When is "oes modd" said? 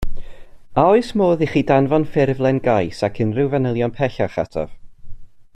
0.93-1.43